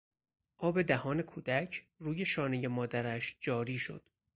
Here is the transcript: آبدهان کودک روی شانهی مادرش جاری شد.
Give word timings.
آبدهان 0.57 1.21
کودک 1.21 1.85
روی 1.99 2.25
شانهی 2.25 2.67
مادرش 2.67 3.37
جاری 3.39 3.79
شد. 3.79 4.03